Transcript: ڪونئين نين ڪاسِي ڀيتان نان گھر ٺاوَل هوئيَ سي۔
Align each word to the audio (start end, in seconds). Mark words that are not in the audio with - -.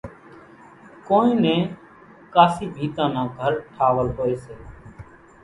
ڪونئين 1.07 1.37
نين 1.43 1.61
ڪاسِي 2.33 2.65
ڀيتان 2.75 3.09
نان 3.13 3.27
گھر 3.37 3.51
ٺاوَل 3.75 4.07
هوئيَ 4.17 4.35
سي۔ 4.43 4.55